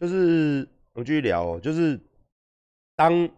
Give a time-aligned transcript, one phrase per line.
[0.00, 2.00] 就是我们继续聊哦，就是
[2.96, 3.28] 当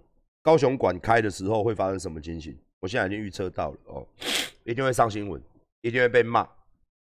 [0.42, 2.57] 高雄馆开的时候会发生什么情形？
[2.79, 4.07] 我现在已经预测到了哦，
[4.62, 5.42] 一定会上新闻，
[5.80, 6.48] 一定会被骂，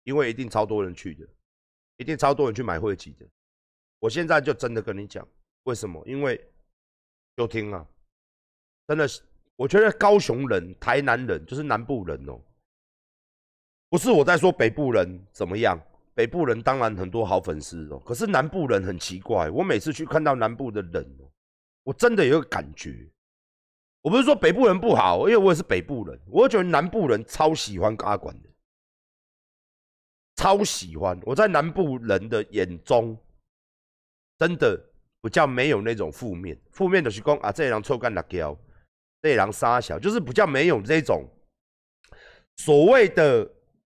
[0.04, 1.28] 因为一定超多人去的，
[1.98, 3.26] 一定超多人去买会籍的。
[3.98, 5.28] 我现在就真的跟你讲，
[5.64, 6.02] 为什么？
[6.06, 6.40] 因为
[7.36, 7.84] 就听啊，
[8.88, 9.20] 真的是，
[9.56, 12.40] 我觉得高雄人、台南人就是南部人哦，
[13.90, 15.76] 不是我在说北部人怎么样，
[16.20, 21.32] 北部人当然很多好粉丝哦，可是南部人很奇怪，我每次去看到南部的人哦，
[21.84, 23.10] 我真的有个感觉。
[24.02, 28.50] 我不是说北部人不好，因为我也是北部人，我觉得南部人超喜欢阿管的，
[30.36, 31.18] 超喜欢。
[31.24, 33.18] 我在南部人的眼中，
[34.38, 34.78] 真的
[35.22, 38.60] 比较没有那种负面，负面的是讲啊，这人臭干辣椒，
[39.22, 41.26] 这人沙小，就是比较没有这种
[42.58, 43.50] 所谓的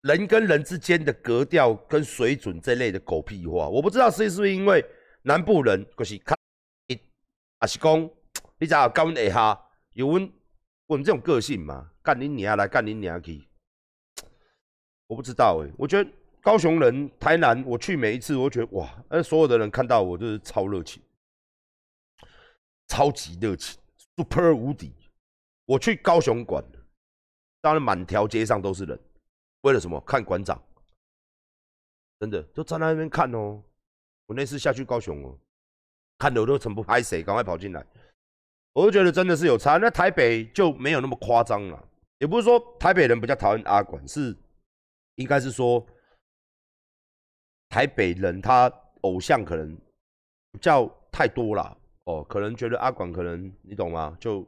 [0.08, 3.68] 人跟人之间的格调跟水准这类的狗屁话。
[3.68, 4.84] 我不知道是是不是因为
[5.24, 6.38] 南部人就是看，
[7.60, 8.10] 还是讲
[8.58, 9.70] 你知道高下哈。
[9.92, 10.32] 有问
[10.86, 11.92] 我们这种个性嘛？
[12.02, 13.46] 干你娘来，干你娘去！
[15.08, 16.10] 我不知道哎，我觉得
[16.42, 21.04] 高雄人、台南，我去每一次，我觉得哇，那所有的人看到我就是超热情，
[22.88, 23.78] 超级热情
[24.16, 24.94] ，super 无敌。
[25.66, 26.64] 我去高雄馆，
[27.60, 28.98] 当然满条街上都是人，
[29.68, 30.00] 为了什么？
[30.08, 30.58] 看馆长，
[32.22, 33.62] 真的就站在那边看哦。
[34.28, 35.38] 我那次下去高雄哦，
[36.18, 37.86] 看的我都成不拍谁，赶快跑进来。
[38.72, 41.90] 我就觉得真的是有差，那台北就没有那么夸张了。
[42.20, 44.34] 也不是说台北人比较讨厌阿管，是
[45.16, 45.86] 应该是说
[47.68, 48.72] 台北人他
[49.02, 49.78] 偶像可能
[50.62, 54.16] 叫太多了哦，可能觉得阿管可能你懂吗？
[54.18, 54.48] 就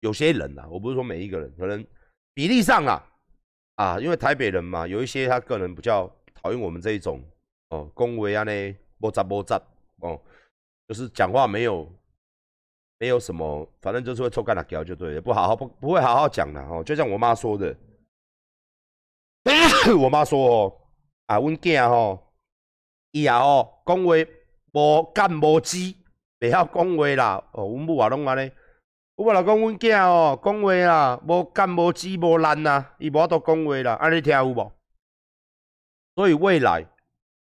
[0.00, 1.86] 有些人呐，我不是说每一个人，可能
[2.34, 2.98] 比例上啊
[3.78, 7.22] 啊，因为台北人嘛，有一些他个人比较讨厌我们这一种
[7.70, 8.52] 哦，恭维啊呢，
[8.98, 9.60] 波杂波杂
[10.00, 10.20] 哦，
[10.88, 11.88] 就是讲话没有。
[13.00, 16.82] 没有什么，反正就是会抽干辣椒就对了，不好好不不会好好讲的哦。
[16.82, 17.72] 就像我妈说的，
[20.02, 20.80] 我妈说哦，
[21.26, 22.34] 啊，阮囝吼，
[23.12, 24.14] 伊啊哦，讲话
[24.72, 25.76] 无干无知，
[26.40, 27.44] 袂晓讲话啦。
[27.52, 28.50] 哦，阮母啊拢安尼，
[29.18, 34.72] 我老讲阮囝哦，讲话啦，无干无知无烂啊，伊无法度讲话啦，安尼听有无？
[36.14, 36.86] 所以未来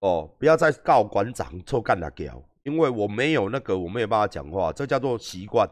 [0.01, 2.43] 哦，不要再告馆长臭干辣椒。
[2.65, 5.67] 因为我没有那个，我没有办法讲话，这叫做习惯，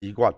[0.00, 0.32] 习惯。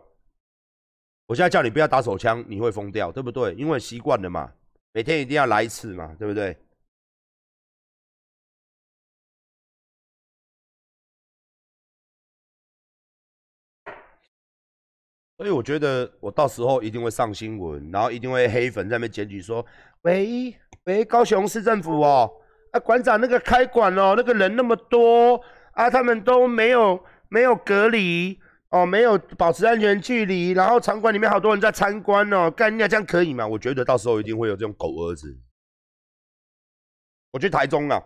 [1.26, 3.52] 我现在叫你不要打手枪，你会疯掉，对不对？
[3.56, 4.50] 因为习惯了嘛，
[4.94, 6.56] 每天一定要来一次嘛，对不对？
[15.40, 19.64] 所以我觉得我到时候一定会上新闻，然后一定会黑粉在那边检举说
[20.04, 22.30] ：“喂喂，高雄市政府哦，
[22.72, 25.40] 啊馆长那个开馆哦，那个人那么多。”
[25.72, 33.46] 啊，他们都没有没有隔离哦，没有保持安全距离，然后场馆里面好多人在参观哦，干那这样可以吗？
[33.46, 35.34] 我觉得到时候一定会有这种狗儿子。
[37.30, 37.98] 我去台中啊，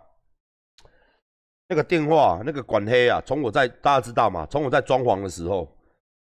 [1.68, 4.46] 那个电话那个管黑啊，从我在大家知道吗？
[4.48, 5.73] 从我在装潢的时候，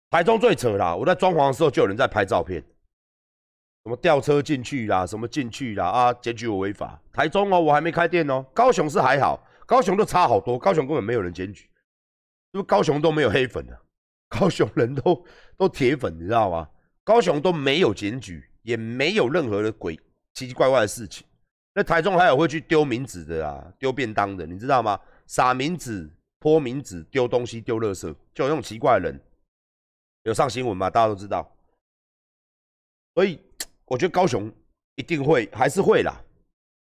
[0.10, 2.62] 台中最扯啦，我在装潢的时候就有人在拍照片，
[3.84, 7.02] 什么吊车进去啦，什么进去啦啊，检举我违法。
[7.12, 9.46] 台中哦，我还没开店哦，高雄是还好。
[9.66, 11.68] 高雄都差好多，高雄根本没有人检举，
[12.52, 13.76] 因为高雄都没有黑粉的，
[14.30, 15.26] 高雄人都
[15.58, 16.70] 都铁粉，你知道吗？
[17.04, 20.00] 高雄都没有检举，也没有任何的鬼
[20.36, 21.26] 奇奇怪怪的事情。
[21.74, 25.00] 那台中还有会去丢名纸的啊，丢便当的，你知道吗？
[25.26, 26.08] 撒名纸、
[26.40, 29.20] 泼名纸、丢东西、丢垃圾，就有那种奇怪的人，
[30.26, 30.92] 有上新闻吗？
[30.92, 31.52] 大家都知道。
[33.16, 33.42] 所以
[33.86, 34.54] 我觉得高雄
[34.94, 36.24] 一定会还是会啦。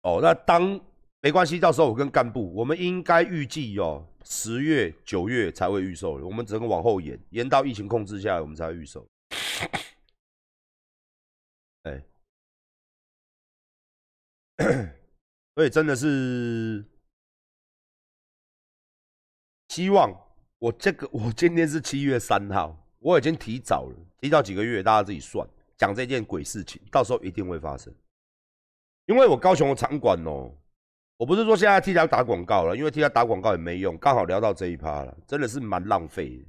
[0.02, 0.78] 哦，那当。
[1.20, 9.04] 没关系，到时候我跟干部，我们应该预计哦，十月、九月才会预售我们只能往后延，延到疫情控制下来，我们才会预售。
[11.82, 12.00] 哎，
[15.56, 16.84] 所以真的是
[19.70, 20.08] 希望
[20.60, 25.46] 我这个，我今天是七月三号，我已经提早了，提早几个月，大家自己算，
[25.76, 27.92] 讲这件鬼事情，到时候一定会发生，
[29.06, 30.52] 因为我高雄的场馆哦。
[31.16, 33.98] 我不是说现在替他打广告了，因为替他打广告也没用。
[33.98, 36.46] 刚好聊到这一趴了，真的是蛮浪费。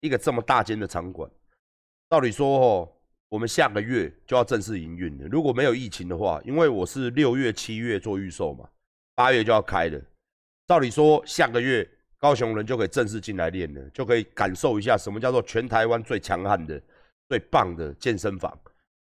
[0.00, 1.30] 一个这么大间的场馆，
[2.08, 2.92] 道理说哦，
[3.28, 5.28] 我们下个月就要正式营运了。
[5.28, 8.68] 如果没有疫情的话，因为我是六月、七月做预售嘛，
[9.14, 10.00] 八月就要开了。
[10.66, 11.88] 照理说，下个月
[12.22, 16.80] 高雄人就可以正式进来练了，就可以感受一下什么叫做全台湾最强悍的、
[17.28, 18.56] 最棒的健身房。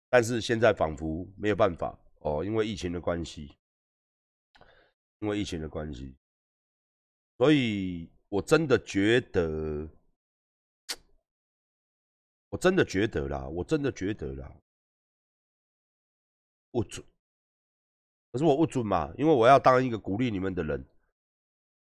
[0.09, 3.55] 但是现在仿佛没有办法哦，因为疫情的关系。
[5.19, 6.17] 因为疫情的关系，
[7.37, 9.87] 所以我真的觉得，
[12.49, 14.51] 我真的觉得啦，我真的觉得啦，
[16.71, 17.05] 不准。
[18.33, 20.83] 可是我不准嘛，因为我要当一个鼓励你们的人。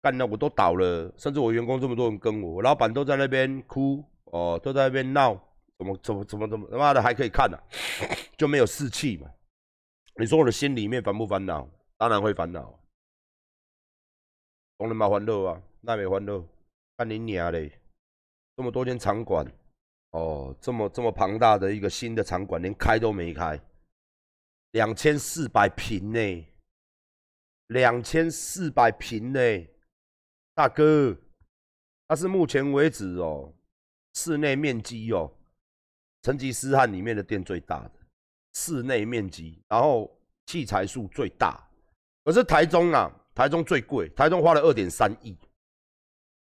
[0.02, 5.32] 干的我都倒了，甚至我员工这么多人跟我，我老板都在那边哭哦，都在那边闹，
[5.78, 7.56] 怎么怎么怎么怎么他妈的还可以看呢？
[8.37, 9.31] 就没有士气嘛？
[10.16, 11.69] 你说我的心里面烦不烦恼？
[11.96, 12.76] 当然会烦恼。
[14.76, 16.44] 工人嘛欢乐啊，那没欢乐？
[16.96, 17.70] 干你娘嘞！
[18.56, 19.46] 这么多间场馆，
[20.10, 23.60] 哦，这么这么庞大的一个新的场馆，连开都没开，
[24.72, 26.46] 两千四百平呢，
[27.69, 29.40] 两千四百平呢。
[30.54, 31.16] 大哥，
[32.06, 33.54] 他是目前为止哦，
[34.14, 35.32] 室内面积哦，
[36.22, 37.93] 成吉思汗里面的店最大的
[38.52, 40.14] 室内面积，然后
[40.44, 41.58] 器材数最大。
[42.22, 45.31] 可是台中啊，台中最贵，台中花了二点三亿，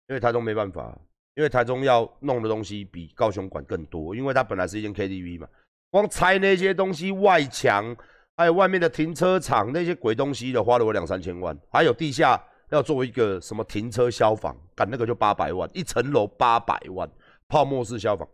[0.07, 1.00] 因为台中没办法，
[1.36, 5.47] 因为台中要弄的东西比高雄馆更多，因为它本来是一间 KTV 嘛，
[5.89, 7.95] 光拆那些东西，外墙
[8.36, 12.45] 还有外面的停车场那些鬼东西的，花了我两三千万，还有地下。
[12.69, 17.09] 要做一个什么停车消防，干那个就八百万，一层楼八百万，
[17.47, 18.27] 泡沫式消防。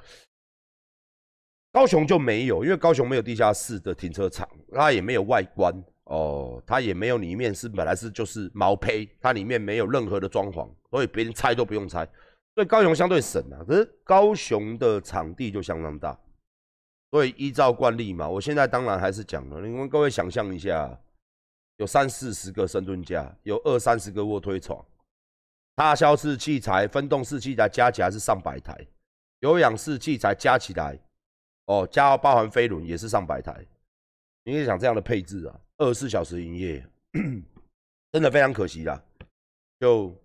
[1.73, 5.73] 高雄就没有，因为高雄没有地下室的停车场，它也没有外观
[6.05, 12.05] 哦，它也没有里面是本来是就是毛坯，它里面没有任何的装潢，所以别人拆都不用拆，
[12.55, 13.63] 所以高雄相对省啊。
[13.67, 16.19] 可是高雄的场地就相当大，
[17.11, 20.99] 所以依照惯例嘛，我现在当然还是讲了，你们各位想象一下。
[21.81, 24.85] 有三四十个深蹲架，有二三十个卧推床，
[25.73, 28.77] 大销式器材、分动式器材加起来是上百台，
[29.39, 30.95] 有氧式器材加起来，
[31.65, 33.65] 哦，加包含飞轮也是上百台。
[34.43, 36.85] 你可以想这样的配置啊，二十四小时营业，
[38.13, 39.03] 真的非常可惜啦。
[39.79, 40.15] 就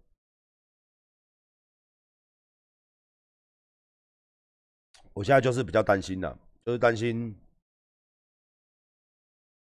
[5.14, 7.34] 我现在就是比较担心的，就是担心。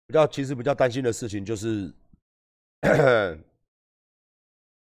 [0.10, 1.94] 比较其实比较担心的事情就是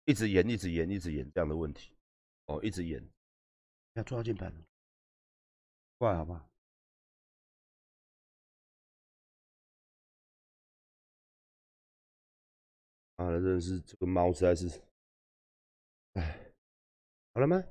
[0.05, 1.91] 一直延、一直延、一直延这样的问题
[2.47, 2.99] 哦，一直延。
[3.93, 4.51] 要抓到键盘，
[5.99, 6.39] 怪好不好？
[13.17, 14.81] 啊，那真的是这个猫实在是，
[16.13, 16.51] 哎，
[17.35, 17.61] 好了吗？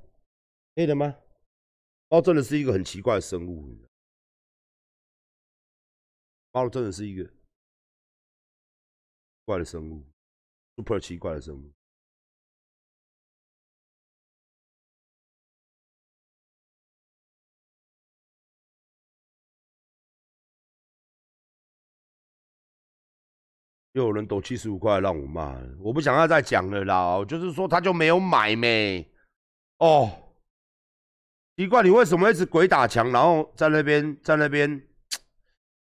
[0.75, 1.13] 可以了吗？
[2.07, 3.75] 猫真的是一个很奇怪的生物，
[6.53, 7.29] 猫真的是一个。
[9.49, 10.05] 怪的生物
[10.75, 11.73] ，super 奇怪的生物。
[23.93, 27.25] 又有人赌七十五块让我骂，我不想要再讲了啦。
[27.25, 29.03] 就是说他就没有买没？
[29.79, 30.31] 哦，
[31.55, 34.79] 奇怪，你为什么一直鬼打墙，然后在那边在那边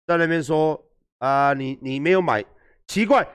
[0.06, 0.78] 在那边说
[1.16, 2.44] 啊，你你没有买，
[2.86, 3.26] 奇怪。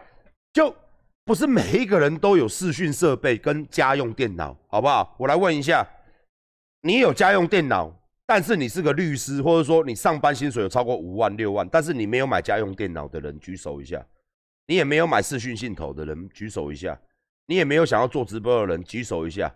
[0.53, 0.75] 就
[1.23, 5.15] 不是每一个人都有视讯设备跟家用电脑，好不好？
[5.19, 5.87] 我来问一下，
[6.81, 7.93] 你有家用电脑，
[8.25, 14.03] 但是你是个律师，或者说你上班薪水有超过五万六万，但是你没有买家用电脑的人举手一下。
[14.67, 16.99] 你也没有买视讯镜头的人举手一下。
[17.47, 19.51] 你也没有想要做直播的人举手一下。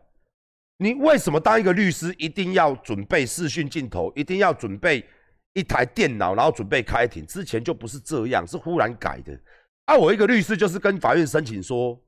[0.78, 5.06] 你为什么当一个律师一定要准备视讯镜头，一定要准备
[5.54, 7.24] 一台电脑，然后准备开庭？
[7.28, 9.40] 之前就不是这样，是忽然改的。
[9.86, 12.00] 啊，我一个律师就是跟法院申请说，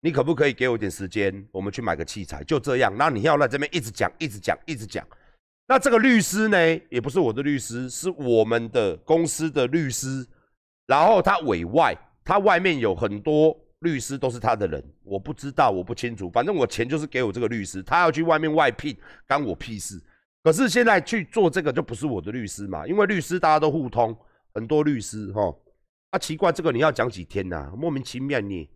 [0.00, 2.92] 你可不可以给我一点时间，我们去买个器材，就这样。
[2.96, 5.06] 那你要在这边一直讲，一直讲，一直讲。
[5.68, 6.58] 那这个律师呢，
[6.90, 10.26] 也不是我的律师，是我们的公司的律师。
[10.86, 16.28] 然后他委外，他外面有很多律师都是他的人，我不知道，我不清楚。
[16.28, 18.96] 反正我钱就是给我这个律师，他要去外面外聘，
[19.28, 20.02] 干我屁事。
[20.42, 24.14] 可是现在去做这个就不是我的律师嘛，因为律师大家都互通，
[24.52, 25.54] 很多律师哈。
[26.12, 27.72] 啊，奇怪，这个你要讲几天呐？
[27.74, 28.68] 莫名其妙你，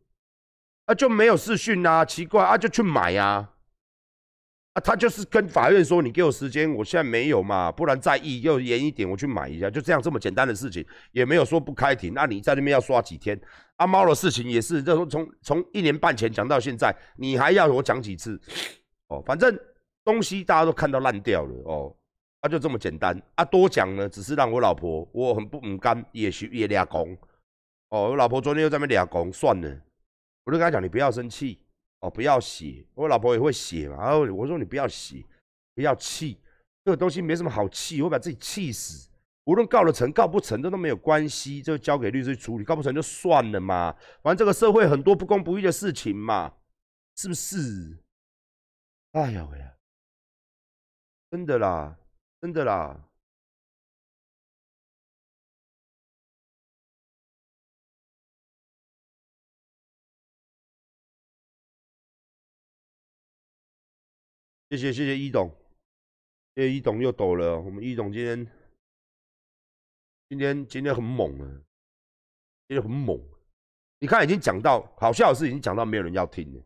[0.87, 2.03] 啊就没有视讯呐？
[2.03, 3.51] 奇怪啊，就去买呀？
[4.73, 12.15] 啊，他就是跟法院说，你给我时间，我现在没有嘛，不然再议又延一点，我去买一下，就这样这么简单的事情，也没有说不开庭。
[12.15, 13.39] 那你在那边要刷几天？
[13.77, 18.41] 阿猫的事情也是，就说从从一年半前讲到现在，你还要我讲几次？
[19.09, 19.55] 哦，反正
[20.03, 21.95] 东西大家都看到烂掉了哦。
[22.47, 23.45] 他就这么简单啊！
[23.45, 27.13] 多讲呢，只是让我老婆我很不唔甘，也许也俩公
[27.89, 28.11] 哦。
[28.11, 29.69] 我老婆昨天又在那俩公，算了，
[30.45, 31.59] 我就跟他讲，你不要生气
[31.99, 32.87] 哦，不要写。
[32.95, 35.25] 我老婆也会写嘛，然后我说你不要写，
[35.75, 36.39] 不要气，
[36.85, 39.11] 这个东西没什么好气，我把自己气死。
[39.47, 42.65] 无论告了成，告不成，这都没有关系，就交给律师处理。
[42.65, 46.55] 告不成就算了嘛，反正这个社会很多不公不义的事情嘛，
[47.17, 47.99] 是不是？
[49.13, 49.75] 哎呀喂呀，
[51.31, 51.97] 真的啦，
[52.41, 53.03] 真的啦。
[64.69, 65.49] 谢谢谢谢一董，
[66.55, 67.59] 谢谢一董又抖了。
[67.61, 68.47] 我们一董今天
[70.29, 71.47] 今天今天很猛啊，
[72.69, 73.17] 今天很猛。
[73.99, 76.59] 你看已经讲到好笑的事，已经讲到没有人要听了，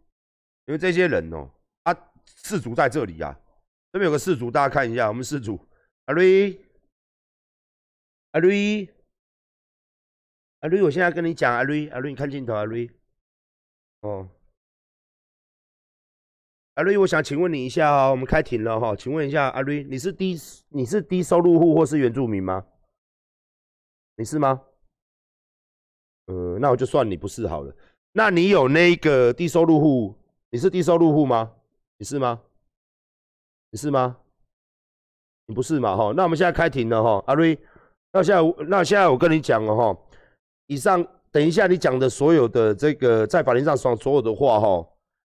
[0.65, 1.49] 因为这些人哦，
[1.85, 3.39] 啊，氏族在这里啊，
[3.93, 5.59] 这边有个四组，大家看一下，我们四组
[6.05, 6.61] 阿瑞
[8.33, 8.89] 阿瑞
[10.61, 12.89] 阿瑞，我现在跟你讲阿瑞阿瑞，你看镜头阿瑞
[14.03, 14.29] 哦。
[16.75, 20.37] 阿瑞，我想请问你一下哦，我们开庭了哈，请问一下阿瑞，你是低
[20.69, 22.65] 你是低收入户或是原住民吗？
[24.17, 24.63] 你是吗？
[26.27, 27.75] 呃，那我就算你不是好了。
[28.13, 30.17] 那你有那个低收入户？
[30.51, 31.57] 你是低收入户吗？
[31.97, 32.41] 你是吗？
[33.71, 34.17] 你是吗？
[35.47, 35.97] 你不是嘛？
[35.97, 37.59] 哈，那我们现在开庭了哈，阿瑞，
[38.13, 39.97] 那现在那现在我跟你讲了哈，
[40.67, 44.87] 以上等一下你讲的所有的这个在法庭上说所有的话哈，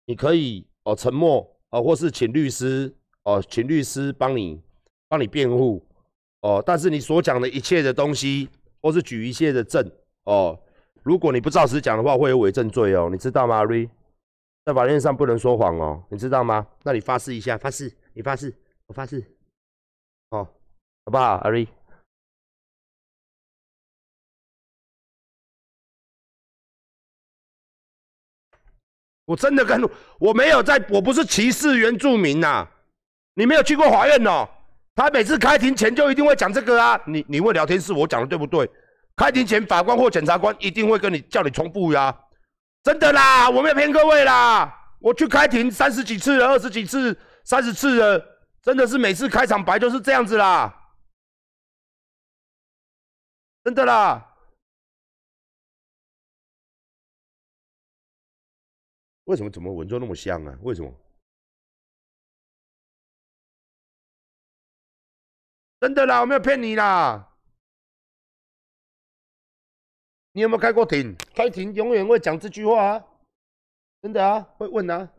[0.06, 0.66] 你可以。
[0.86, 4.60] 哦，沉默哦，或是请律师哦，请律师帮你
[5.08, 5.82] 帮你辩护
[6.42, 6.62] 哦。
[6.62, 8.50] 但是你所讲的一切的东西，
[8.82, 9.82] 或是举一切的证
[10.24, 10.60] 哦，
[11.02, 13.56] 如果你不照实讲的话，会有伪证罪哦，你知道吗？
[13.56, 13.88] 阿瑞，
[14.66, 16.66] 在法院上不能说谎哦，你知道吗？
[16.82, 18.54] 那你发誓一下，发誓，你发誓，
[18.86, 19.22] 我发誓，
[20.30, 20.44] 哦，
[21.04, 21.66] 好不好，阿瑞？
[29.26, 29.82] 我真的跟，
[30.18, 32.68] 我没有在，我不是歧视原住民呐。
[33.34, 34.48] 你没有去过法院哦。
[34.94, 37.00] 他每次开庭前就一定会讲这个啊。
[37.06, 38.70] 你你问聊天室我讲的对不对？
[39.16, 42.16] 开庭前法官或检察官一定会跟你叫你重复呀。
[42.84, 44.72] 真的啦，我没有骗各位啦。
[45.00, 50.96] 我去开庭三十几次，二十几次，三十次了，真的是每次开场白就是这样子啦。
[53.62, 54.30] 真的啦。
[59.24, 60.58] 为什么怎么闻就那么香啊？
[60.62, 60.92] 为什么？
[65.80, 67.30] 真的啦，我没有骗你啦。
[70.32, 71.14] 你有没有开过庭？
[71.34, 73.04] 开庭永远会讲这句话啊，
[74.02, 75.10] 真的啊，会问啊。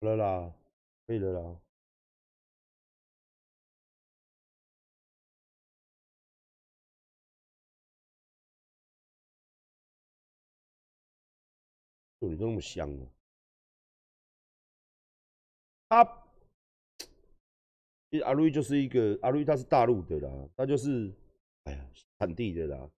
[0.00, 0.54] 了啦，
[1.06, 1.60] 可以了啦。
[12.26, 13.06] 你都那么香啊。
[15.90, 16.04] 他，
[18.10, 21.12] 其实阿瑞就是一个阿瑞，他是大陆的啦，他就是，
[21.64, 22.90] 哎呀，产地的啦，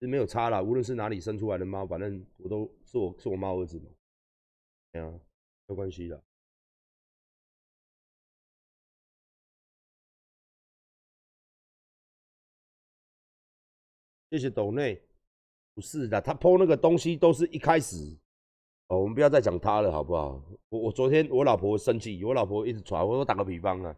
[0.00, 0.62] 是没有差啦。
[0.62, 3.90] 无论是哪里生出来的猫，反正我都是我是我猫儿子嘛，
[4.92, 5.20] 对啊，
[5.66, 6.22] 没关系的。
[14.30, 15.00] 谢谢斗内，
[15.74, 17.96] 不是的，他剖那个东西都是一开始
[18.88, 20.42] 哦，我们不要再讲他了，好不好？
[20.70, 23.96] 我我昨天我老婆生气，我老婆一直传，我说打个比方啊，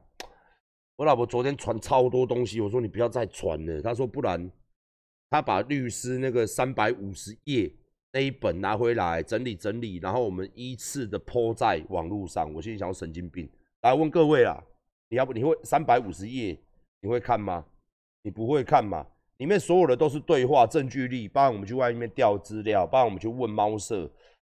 [0.96, 4.50] 我老婆昨天传超多东西，我说你不要再传了，她说不然，
[5.30, 7.74] 她把律师那个三百五十页
[8.16, 13.46] 那一本拿回来整理整理，然后我们依次的剖在网络上，我心里想神经病，
[13.82, 14.58] 来问各位啊，
[15.10, 16.58] 你要不你会三百五十页
[17.02, 17.62] 你会看吗？
[18.22, 19.06] 你不会看吗？
[19.36, 24.10] 里面所有的都是对话证据力，帮我们去外面调资料，帮我们去问猫舍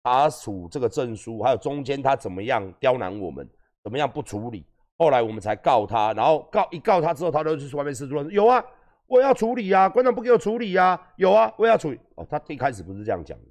[0.06, 3.46] 查处这个证书，还有中间他怎么样刁难我们，
[3.84, 4.66] 怎么样不处理，
[4.98, 8.64] 后来我们才告他，然后告一告他之后，他就去外面吃猪肉，有啊，
[9.10, 12.00] 我要处理呀，馆长不给我处理呀，有啊，我要处理。
[12.16, 13.46] 哦，他一开始不是这样讲的，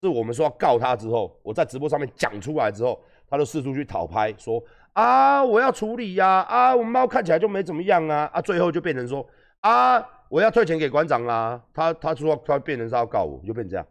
[0.00, 4.62] 是我们说要告他之后，我在直播上面讲出来之后，他就四处去讨拍，说
[4.92, 9.28] 啊，我要处理呀，啊，我们猫看起来就没怎么样啊，啊，最后就变成说
[9.60, 10.12] 啊。
[10.28, 13.86] 我要退钱给馆长啦，他他说他变成是要告我，就变这样。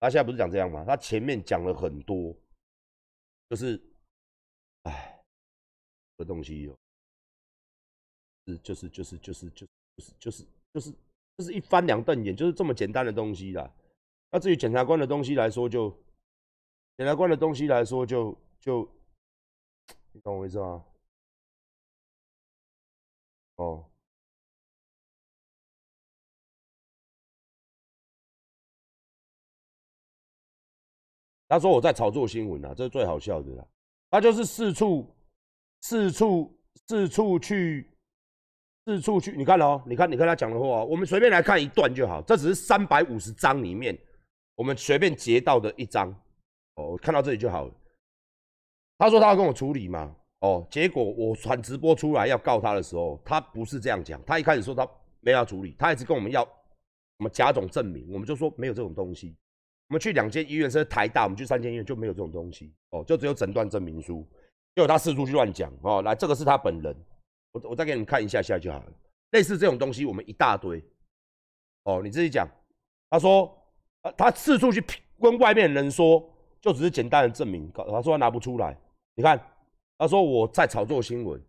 [0.00, 0.82] 他现在不是讲这样吗？
[0.86, 2.34] 他前面讲了很多，
[3.50, 3.78] 就是，
[4.84, 5.20] 哎，
[6.16, 6.74] 这东西有，
[8.46, 9.50] 是就是就是就是
[10.18, 10.90] 就是就是
[11.36, 13.70] 就是一翻两瞪眼，就是这么简单的东西啦。
[14.30, 15.90] 那至于检察官的东西来说，就
[16.96, 18.88] 检察官的东西来说，就就，
[20.12, 20.84] 你懂我意思吗？
[23.56, 23.84] 哦。
[31.50, 33.66] 他说我在炒作新闻啊，这是最好笑的啦。
[34.10, 35.10] 他就是四处、
[35.80, 36.54] 四处、
[36.86, 37.90] 四处去、
[38.88, 39.32] 四处去。
[39.36, 42.22] 你看哦，你看，你看他讲的话，我们随便来看一段就好。
[42.22, 43.96] 这只是三百五十章里面，
[44.54, 46.08] 我们随便截到的一张。
[46.76, 47.74] 哦，看到这里就好了。
[48.96, 54.22] 他说他要跟我处理嘛，哦，结果我传直播出来要告他的时候，他不是这样讲。
[54.24, 54.88] 他一开始说他
[55.20, 59.36] 没有处理，他一直跟我们要什么甲种证明，我们就说没有这种东西。
[59.88, 64.26] 我们去两间医院，是台大，我们去三间医院就没有这种东西哦，就只有诊断证明书，
[64.74, 66.00] 就他四处去乱讲哦。
[66.00, 66.96] 来，这个是他本人，
[67.52, 68.92] 我我再给你们看一下下就好了。
[69.30, 70.82] 类似这种东西，我们一大堆
[71.84, 72.48] 哦，你自己讲。
[73.10, 73.50] 他说，
[74.02, 74.84] 呃，他四处去
[75.20, 76.22] 跟外面人说，
[76.60, 78.78] 就只是简单的证明，他说他拿不出来。
[79.14, 79.38] 你看，
[79.96, 81.42] 他说我在炒作新闻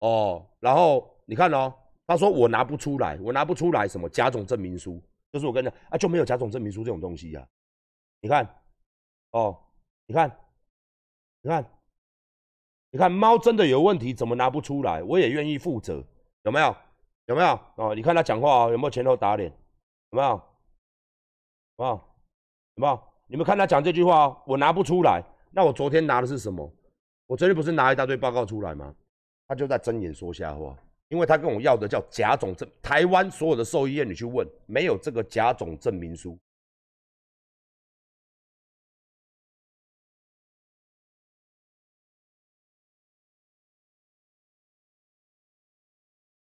[0.00, 1.72] 哦，然后你看哦，
[2.06, 5.00] 他说我拿不出来，我拿不出来什么假种证明书，
[5.32, 7.48] 就是我跟你讲啊，就没有假种证明书这种东西呀。
[8.20, 8.44] 你看，
[9.30, 9.56] 哦，
[10.06, 10.28] 你看，
[11.42, 11.64] 你看，
[12.90, 15.02] 你看，猫真的有问题，怎么拿不出来？
[15.02, 16.02] 我也愿意负责，
[16.44, 16.74] 有没有？
[17.26, 17.60] 有没有？
[17.76, 19.52] 哦，你看他讲话哦，有没有前头打脸？
[20.10, 20.28] 有没有？
[21.76, 21.90] 有没有？
[22.76, 23.00] 有没有？
[23.26, 25.22] 你们看他讲这句话，我拿不出来。
[25.50, 26.70] 那我昨天拿的是什么？
[27.26, 28.94] 我昨天不是拿一大堆报告出来吗？
[29.46, 30.74] 他就在睁眼说瞎话，
[31.08, 36.38] 因为他跟我要的叫甲种证，台湾所有的兽医院你去问，没有这个甲种证明书。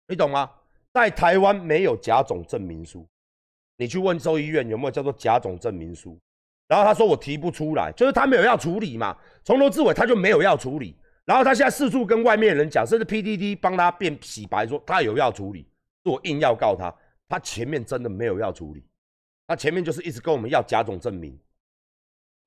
[0.07, 0.49] 你懂吗？
[0.93, 3.07] 在台湾没有甲种证明书，
[3.77, 6.17] 你去问兽医院有没有叫做甲种证明书，
[6.67, 10.95] 然后他说我提不出来，就是他没有要处理嘛，从头至尾他就没有要处理，
[11.25, 15.69] 然后他现在四处跟外面人讲，甚至 PDD 帮他变洗白，说他有要处理，
[16.03, 16.91] 我硬要告他，
[17.27, 18.83] 他前面真的没有要处理，
[19.45, 21.37] 他前面就是一直跟我们要甲种证明。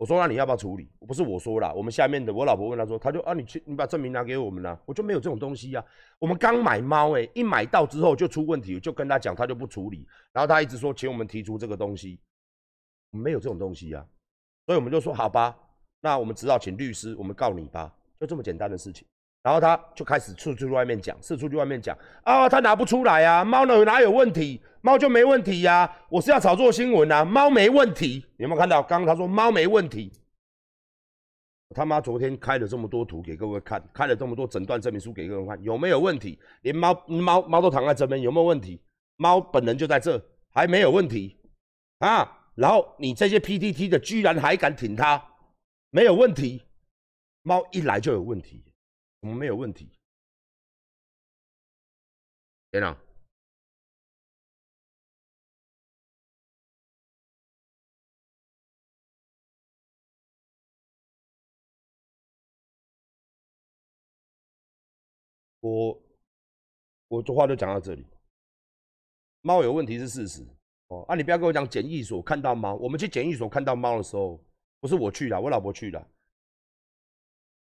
[0.00, 0.88] 我说那你要不要处理？
[1.06, 5.84] 不是我说了，我们下面的我老婆问他说，他就啊，你去你把证明拿给我们了，我就没有这种东西呀。
[6.18, 12.18] 我们刚买猫哎，一买到之后就出问题，就跟他讲，他就不处理，然后他一直说请我们提出这个东西，
[13.10, 14.02] 没有这种东西呀。
[14.64, 15.54] 所以我们就说好吧，
[16.00, 19.06] 那我们只好请律师，我们告你吧，就这么简单的事情。
[19.42, 24.60] 然后他就开始出去外面讲，四处去外面讲啊，他拿不出来啊，猫呢哪有问题？
[24.82, 28.82] 猫就没问题呀，我是要炒作新闻啊，猫没问题，有没有看到？
[28.82, 30.12] 刚刚他说猫没问题，
[31.74, 36.38] 他妈昨天开了这么多图给各位看，开了这么多诊断证明书给各位看，有没有问题？
[36.62, 38.80] 连猫猫猫都躺在这边，有没有问题？
[39.16, 41.36] 猫本人就在这，还没有问题
[41.98, 42.38] 啊？
[42.54, 45.22] 然后你这些 PTT 的居然还敢挺他，
[45.90, 46.62] 没有问题？
[47.42, 48.64] 猫一来就有问题。
[49.20, 49.86] 我们没有问题，
[52.70, 52.96] 天哪！
[65.60, 66.02] 我
[67.08, 68.06] 我这话就讲到这里。
[69.42, 70.42] 猫有问题是事实
[70.86, 72.74] 哦，啊，你不要跟我讲检疫所看到猫。
[72.76, 74.42] 我们去检疫所看到猫的时候，
[74.80, 76.08] 不是我去的，我老婆去的。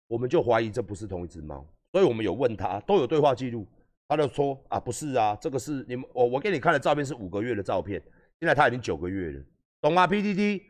[0.07, 3.67] 我们就怀疑这不是同一只猫，所以我们有问他，都有对话记录，
[4.07, 8.03] 他就说啊，不是啊，这个是你们我我给你看的照片是五个月的照片，
[8.41, 9.45] 现在他已经九个月了，
[9.81, 10.63] 懂吗？PDD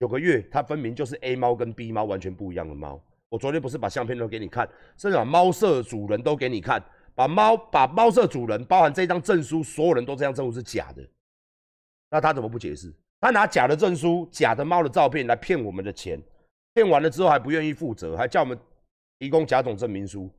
[0.00, 3.02] 九个月，它分明就是 A 猫跟 B 猫完全不一样的猫。
[3.28, 6.82] 我昨天不是把相片都给你看，甚至把猫舍主人都给你看，
[7.14, 11.06] 把猫把猫舍主人包含这张证书，所有人都这样证书是假的，
[12.10, 12.92] 那他怎么不解释？
[13.20, 16.20] 他拿假的证书、假的猫的照片来骗我们的钱。
[16.80, 18.58] 骗完了之后还不愿意负责，还叫我们
[19.18, 20.30] 提供甲种证明书，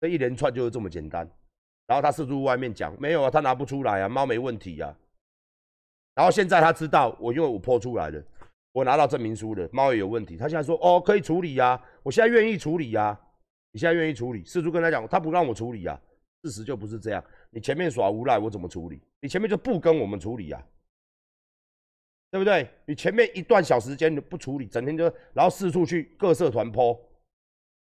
[0.00, 1.24] 这一连串就是这么简单。
[1.86, 4.92] 然后他四处外面讲没有啊，他拿不出来啊，猫没问题呀。
[6.16, 8.20] 然后现在他知道我因为我破出来了，
[8.72, 10.36] 我拿到证明书了，猫也有问题。
[10.36, 13.16] 他现在说哦可以处理呀，我现在愿意处理呀。
[13.70, 14.44] 你现在愿意处理？
[14.44, 15.96] 四处跟他讲，他不让我处理呀。
[16.42, 19.00] 事实就不是这样，你前面耍无赖，我怎么处理？
[19.20, 20.60] 你前面就不跟我们处理呀。
[22.30, 22.68] 对不对？
[22.86, 26.94] 你前面一段小时间你不处理，整天就然后四处去各社团泼，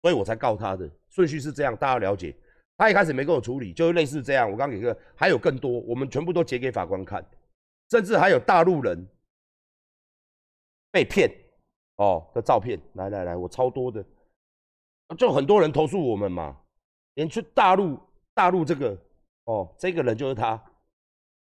[0.01, 2.33] 所以我才告他的顺序是这样，大家了解。
[2.77, 4.49] 他一开始没跟我处理，就是类似这样。
[4.49, 7.21] 我刚给个，还有更多，我们全部都截给法官看，
[7.91, 9.05] 甚至还有大陆人
[10.89, 11.29] 被骗
[11.97, 12.79] 哦的照片。
[12.93, 14.01] 来来来，我超多的，
[15.17, 16.57] 就很多人投诉我们嘛，
[17.15, 17.99] 连去大陆
[18.33, 18.97] 大陆这个
[19.43, 20.63] 哦，这个人就是他。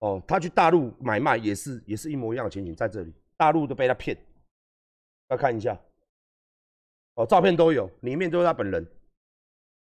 [0.02, 4.16] 哦，他去大陆买卖也是也是一模一样的情形，在这里大陆都被他骗，
[5.28, 5.80] 要看一下，
[7.14, 8.84] 哦，照片都有，里面都是他本人，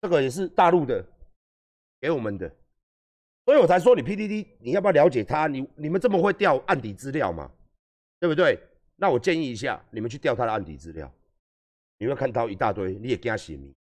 [0.01, 1.05] 这个也是大陆的
[2.01, 2.53] 给我们的，
[3.45, 5.47] 所以我才说你 PDD 你要不要了解他？
[5.47, 7.49] 你你们这么会调案底资料嘛？
[8.19, 8.59] 对不对？
[8.97, 11.09] 那我建议一下，你们去调他的案底资料，
[11.99, 13.73] 你会看到一大堆，你也惊死你。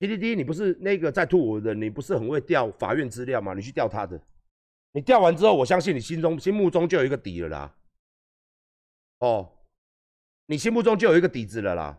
[0.00, 3.54] PDD，你不是那个在吐我的，你不是很会调法院资料吗？
[3.54, 4.20] 你去调他的，
[4.92, 7.76] 你调完之后，我相信你心中心目中就有一个底了啦。
[9.18, 9.58] 哦，
[10.46, 11.98] 你心目中就有一个底子了啦。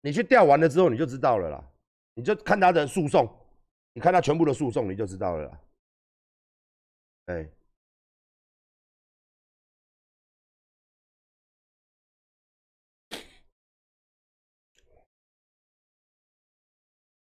[0.00, 1.72] 你去调完了之后，你就知道了啦。
[2.14, 3.28] 你就看他的诉讼，
[3.92, 5.60] 你看他全部的诉讼，你就知道了啦。
[7.26, 7.48] 哎。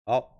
[0.07, 0.38] 好，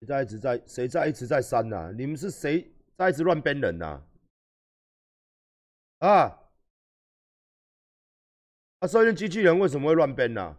[0.00, 1.92] 谁在一直在谁在一直在删呐？
[1.96, 4.00] 你们是谁在一直乱编人呐？
[5.98, 6.38] 啊？
[8.78, 10.56] 啊，收音机器人为什么会乱编呢？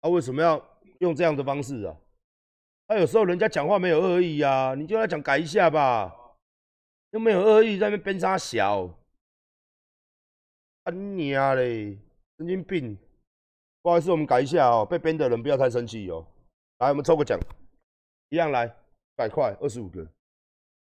[0.00, 1.94] 啊，为什么要用这样的方式啊？
[2.86, 6.10] 他有时候人家讲话没有恶意呀，你就要讲改一下吧，
[7.10, 8.88] 又没有恶意，在那边编啥小？
[10.84, 11.98] 啊你啊嘞，
[12.38, 12.96] 神经病！
[13.82, 16.26] 不好意思，我们改一下哦，被编的人不要太生气哦。
[16.80, 17.38] 来，我们抽个奖，
[18.30, 18.74] 一样来，
[19.14, 20.06] 百块，二十五个。